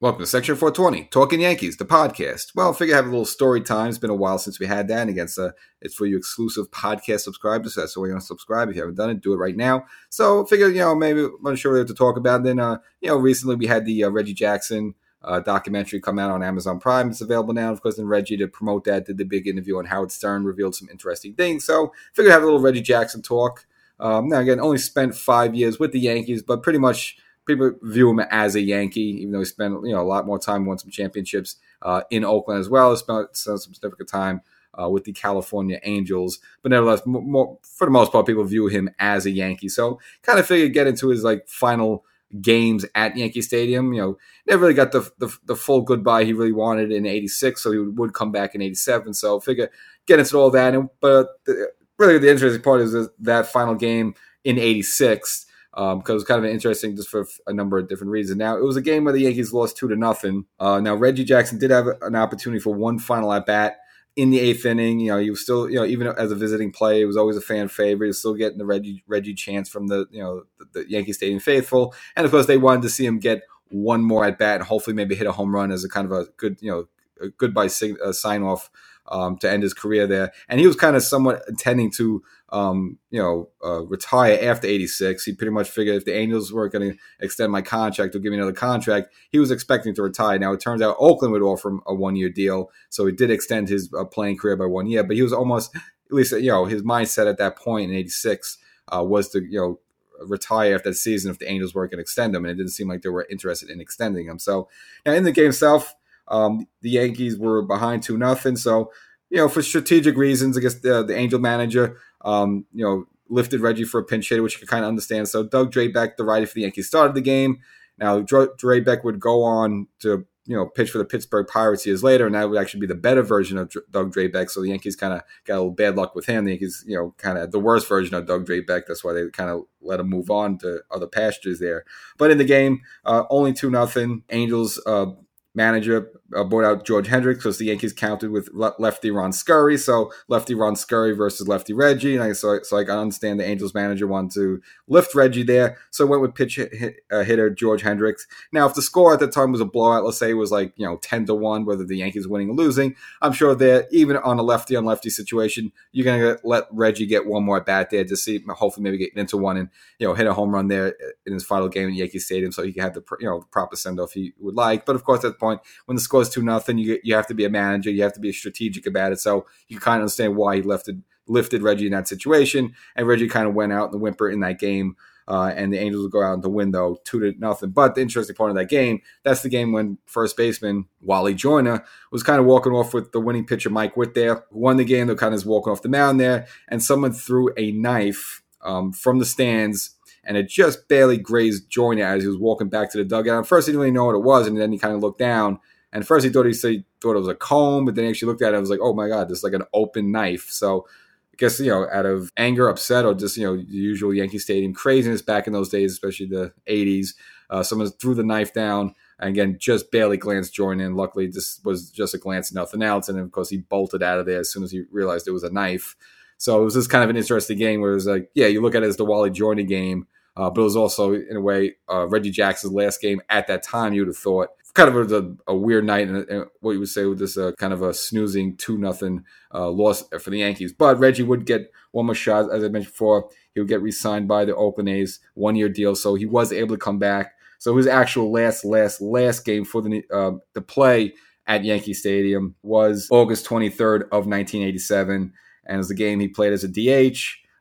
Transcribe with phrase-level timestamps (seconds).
[0.00, 2.54] Welcome to Section 420, Talking Yankees, the podcast.
[2.54, 3.88] Well, I figure I have a little story time.
[3.88, 5.00] It's been a while since we had that.
[5.00, 7.74] And against uh, it's for you exclusive podcast subscribers.
[7.74, 8.68] That's why you want to subscribe.
[8.68, 9.86] If you haven't done it, do it right now.
[10.08, 12.44] So I figure, you know, maybe I'm not sure what to talk about.
[12.44, 16.30] Then, uh, you know, recently we had the uh, Reggie Jackson uh, documentary come out
[16.30, 17.10] on Amazon Prime.
[17.10, 17.72] It's available now.
[17.72, 20.76] Of course, then Reggie to promote that did the big interview on Howard Stern, revealed
[20.76, 21.64] some interesting things.
[21.64, 23.66] So figured I'd have a little Reggie Jackson talk.
[23.98, 27.16] Um, now, again, only spent five years with the Yankees, but pretty much–
[27.48, 30.38] people view him as a Yankee, even though he spent you know a lot more
[30.38, 32.94] time, won some championships uh, in Oakland as well.
[32.96, 34.42] Spent some significant time
[34.80, 38.88] uh, with the California Angels, but nevertheless, more, for the most part, people view him
[39.00, 39.68] as a Yankee.
[39.68, 42.04] So kind of figured get into his like final
[42.40, 43.92] games at Yankee Stadium.
[43.92, 47.60] You know, never really got the the, the full goodbye he really wanted in '86,
[47.60, 49.14] so he would come back in '87.
[49.14, 49.70] So figure
[50.06, 50.74] get into all that.
[50.74, 55.46] And but the, really, the interesting part is that final game in '86
[55.78, 58.36] because um, it was kind of interesting just for a number of different reasons.
[58.36, 60.44] Now it was a game where the Yankees lost two to nothing.
[60.58, 63.76] Uh, now Reggie Jackson did have an opportunity for one final at bat
[64.16, 64.98] in the eighth inning.
[64.98, 67.36] You know, he was still, you know, even as a visiting player, he was always
[67.36, 68.06] a fan favorite.
[68.06, 71.12] He was still getting the Reggie Reggie chance from the, you know, the, the Yankee
[71.12, 74.56] Stadium faithful, and of course they wanted to see him get one more at bat
[74.56, 76.88] and hopefully maybe hit a home run as a kind of a good, you know,
[77.20, 77.68] a goodbye
[78.04, 78.68] uh, sign off
[79.10, 80.32] um, to end his career there.
[80.48, 85.24] And he was kind of somewhat intending to, um, you know, uh, retire after 86.
[85.24, 88.30] He pretty much figured if the Angels weren't going to extend my contract or give
[88.30, 90.38] me another contract, he was expecting to retire.
[90.38, 92.70] Now, it turns out Oakland would offer him a one year deal.
[92.90, 95.74] So he did extend his uh, playing career by one year, but he was almost,
[95.74, 98.58] at least, you know, his mindset at that point in 86
[98.94, 99.80] uh, was to, you know,
[100.26, 102.72] retire after the season if the Angels weren't going to extend him, and it didn't
[102.72, 104.38] seem like they were interested in extending him.
[104.38, 104.68] So
[105.06, 105.94] now in the game itself,
[106.30, 108.92] um, the Yankees were behind two nothing, so
[109.30, 113.60] you know for strategic reasons, I guess the, the Angel manager, um, you know, lifted
[113.60, 115.28] Reggie for a pinch hitter, which you can kind of understand.
[115.28, 117.60] So Doug Drabek, the righty for the Yankees, started the game.
[117.98, 122.26] Now Drabek would go on to you know pitch for the Pittsburgh Pirates years later,
[122.26, 124.50] and that would actually be the better version of Doug Drabek.
[124.50, 126.46] So the Yankees kind of got a little bad luck with him.
[126.46, 128.84] The Yankees, you know, kind of the worst version of Doug Drabek.
[128.88, 131.84] That's why they kind of let him move on to other pastures there.
[132.16, 134.24] But in the game, uh, only two nothing.
[134.30, 134.80] Angels.
[134.84, 135.12] Uh,
[135.58, 139.76] manager uh, brought out George Hendricks because the Yankees counted with le- lefty Rod Scurry.
[139.76, 142.14] So lefty Rod Scurry versus lefty Reggie.
[142.14, 145.76] And I, so, so I understand the Angels manager wanted to lift Reggie there.
[145.90, 148.26] So I went with pitch hit, hit, uh, hitter George Hendricks.
[148.52, 150.72] Now, if the score at the time was a blowout, let's say it was like,
[150.76, 154.16] you know, 10 to 1, whether the Yankees winning or losing, I'm sure that even
[154.16, 157.90] on a lefty on lefty situation, you're going to let Reggie get one more bat
[157.90, 160.68] there to see, hopefully maybe get into one and, you know, hit a home run
[160.68, 160.94] there
[161.26, 163.74] in his final game in Yankee Stadium so he can have the, you know, proper
[163.74, 164.86] send off he would like.
[164.86, 165.47] But of course, at the point
[165.86, 167.90] when the score is two nothing, you you have to be a manager.
[167.90, 169.20] You have to be strategic about it.
[169.20, 173.28] So you kind of understand why he lifted lifted Reggie in that situation, and Reggie
[173.28, 174.96] kind of went out in the whimper in that game.
[175.26, 177.68] Uh, and the Angels would go out the win though two to nothing.
[177.68, 181.84] But the interesting part of that game, that's the game when first baseman Wally Joyner
[182.10, 184.86] was kind of walking off with the winning pitcher Mike Witt there, who won the
[184.86, 185.06] game.
[185.06, 189.18] They're kind of walking off the mound there, and someone threw a knife um, from
[189.18, 189.96] the stands
[190.28, 193.40] and it just barely grazed Joyner as he was walking back to the dugout.
[193.40, 195.18] At first, he didn't really know what it was, and then he kind of looked
[195.18, 195.58] down,
[195.92, 198.28] and first he thought he said, thought it was a comb, but then he actually
[198.28, 200.48] looked at it and was like, oh my God, this is like an open knife.
[200.50, 200.86] So
[201.32, 204.38] I guess, you know, out of anger, upset, or just, you know, the usual Yankee
[204.38, 207.14] Stadium craziness back in those days, especially the 80s,
[207.50, 210.94] uh, someone threw the knife down and again, just barely glanced Joyner in.
[210.94, 213.08] Luckily, this was just a glance, nothing else.
[213.08, 215.42] And of course, he bolted out of there as soon as he realized it was
[215.42, 215.96] a knife.
[216.36, 218.62] So it was just kind of an interesting game where it was like, yeah, you
[218.62, 220.06] look at it as the Wally Joyner game,
[220.38, 223.64] uh, but it was also, in a way, uh, Reggie Jackson's last game at that
[223.64, 226.88] time, you would have thought kind of a, a weird night, and, what you would
[226.88, 230.72] say with this uh, kind of a snoozing two nothing uh, loss for the Yankees.
[230.72, 233.28] But Reggie would get one more shot, as I mentioned before.
[233.54, 236.76] He would get re-signed by the Oakland A's, one year deal, so he was able
[236.76, 237.32] to come back.
[237.58, 241.14] So his actual last, last, last game for the uh, the play
[241.48, 245.32] at Yankee Stadium was August 23rd of 1987,
[245.64, 247.18] and it was the game he played as a DH.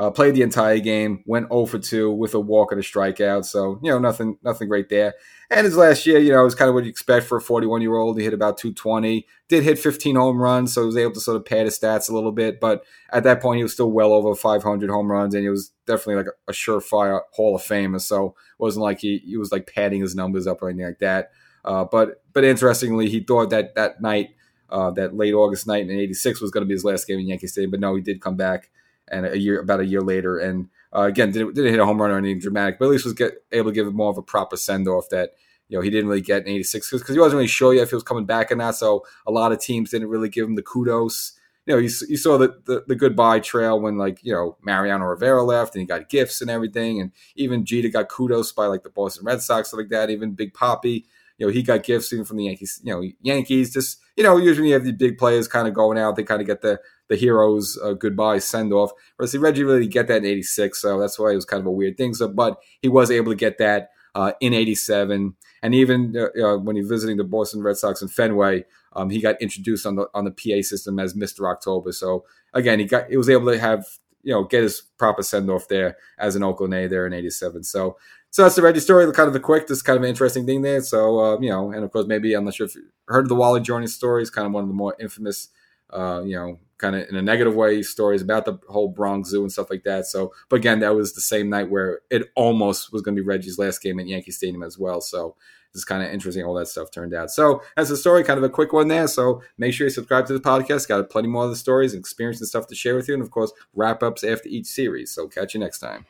[0.00, 3.44] Uh, played the entire game, went 0 for 2 with a walk and a strikeout.
[3.44, 5.12] So, you know, nothing nothing great there.
[5.50, 7.82] And his last year, you know, was kind of what you expect for a 41
[7.82, 8.16] year old.
[8.16, 11.36] He hit about 220, did hit 15 home runs, so he was able to sort
[11.36, 12.60] of pad his stats a little bit.
[12.60, 12.82] But
[13.12, 16.14] at that point, he was still well over 500 home runs, and he was definitely
[16.14, 18.00] like a, a surefire Hall of Famer.
[18.00, 21.00] So it wasn't like he, he was like padding his numbers up or anything like
[21.00, 21.30] that.
[21.62, 24.30] Uh, but but interestingly, he thought that that night,
[24.70, 27.26] uh, that late August night in '86 was going to be his last game in
[27.26, 27.70] Yankee Stadium.
[27.70, 28.70] But no, he did come back,
[29.10, 32.00] and a year about a year later, and uh, again didn't, didn't hit a home
[32.00, 34.18] run or anything dramatic, but at least was get, able to give him more of
[34.18, 35.30] a proper send off that
[35.70, 37.90] you know, he didn't really get in 86 because he wasn't really sure yet if
[37.90, 38.74] he was coming back or not.
[38.74, 41.38] So a lot of teams didn't really give him the kudos.
[41.64, 45.04] You know, you, you saw the, the, the goodbye trail when like, you know, Mariano
[45.04, 47.00] Rivera left and he got gifts and everything.
[47.00, 50.10] And even Jeter got kudos by like the Boston Red Sox, like that.
[50.10, 51.04] Even Big Papi,
[51.38, 52.80] you know, he got gifts even from the Yankees.
[52.82, 55.98] You know, Yankees just you know usually you have the big players kind of going
[55.98, 56.80] out, they kind of get the
[57.10, 58.92] the heroes uh, goodbye send off.
[59.16, 61.70] Whereas Reggie really get that in '86, so that's why it was kind of a
[61.70, 62.14] weird thing.
[62.14, 66.76] So, but he was able to get that uh, in '87, and even uh, when
[66.76, 68.64] he visiting the Boston Red Sox in Fenway,
[68.94, 71.92] um, he got introduced on the on the PA system as Mister October.
[71.92, 72.24] So
[72.54, 73.84] again, he got he was able to have
[74.22, 77.64] you know get his proper send off there as an Oakland A there in '87.
[77.64, 77.96] So
[78.32, 80.62] so that's the Reggie story, kind of a quick, just kind of an interesting thing
[80.62, 80.80] there.
[80.82, 83.28] So uh, you know, and of course, maybe I'm not sure if you heard of
[83.28, 84.22] the Wally Joyner story.
[84.22, 85.48] It's kind of one of the more infamous,
[85.92, 89.42] uh, you know, kind of in a negative way stories about the whole Bronx Zoo
[89.42, 90.06] and stuff like that.
[90.06, 93.26] So, but again, that was the same night where it almost was going to be
[93.26, 95.00] Reggie's last game at Yankee Stadium as well.
[95.00, 95.36] So
[95.74, 97.30] it's kind of interesting all that stuff turned out.
[97.30, 99.06] So that's the story, kind of a quick one there.
[99.06, 100.88] So make sure you subscribe to the podcast.
[100.88, 103.22] Got plenty more of the stories and experience and stuff to share with you, and
[103.22, 105.12] of course, wrap ups after each series.
[105.12, 106.06] So catch you next time.